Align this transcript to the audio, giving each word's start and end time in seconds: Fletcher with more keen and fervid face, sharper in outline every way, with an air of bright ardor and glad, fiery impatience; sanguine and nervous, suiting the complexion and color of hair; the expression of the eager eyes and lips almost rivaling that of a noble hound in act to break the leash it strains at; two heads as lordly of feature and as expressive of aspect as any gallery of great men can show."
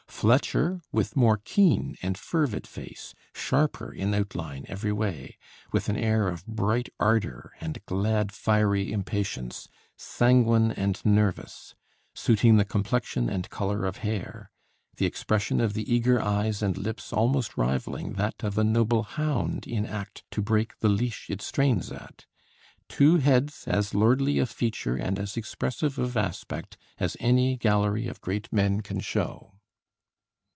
Fletcher 0.21 0.83
with 0.91 1.15
more 1.15 1.37
keen 1.37 1.97
and 2.03 2.15
fervid 2.15 2.67
face, 2.67 3.15
sharper 3.33 3.91
in 3.91 4.13
outline 4.13 4.65
every 4.67 4.91
way, 4.93 5.35
with 5.71 5.89
an 5.89 5.95
air 5.97 6.27
of 6.27 6.45
bright 6.45 6.89
ardor 6.99 7.53
and 7.59 7.83
glad, 7.87 8.31
fiery 8.31 8.91
impatience; 8.93 9.67
sanguine 9.97 10.73
and 10.73 11.03
nervous, 11.03 11.73
suiting 12.13 12.57
the 12.57 12.65
complexion 12.65 13.31
and 13.31 13.49
color 13.49 13.83
of 13.83 13.97
hair; 14.05 14.51
the 14.97 15.07
expression 15.07 15.59
of 15.59 15.73
the 15.73 15.91
eager 15.91 16.21
eyes 16.21 16.61
and 16.61 16.77
lips 16.77 17.11
almost 17.11 17.57
rivaling 17.57 18.13
that 18.13 18.43
of 18.43 18.59
a 18.59 18.63
noble 18.63 19.01
hound 19.01 19.65
in 19.65 19.87
act 19.87 20.23
to 20.29 20.39
break 20.39 20.77
the 20.81 20.89
leash 20.89 21.31
it 21.31 21.41
strains 21.41 21.91
at; 21.91 22.27
two 22.87 23.17
heads 23.17 23.63
as 23.67 23.95
lordly 23.95 24.37
of 24.37 24.51
feature 24.51 24.97
and 24.97 25.17
as 25.17 25.35
expressive 25.35 25.97
of 25.97 26.15
aspect 26.15 26.77
as 26.99 27.17
any 27.19 27.57
gallery 27.57 28.05
of 28.05 28.21
great 28.21 28.47
men 28.53 28.81
can 28.81 28.99
show." 28.99 29.53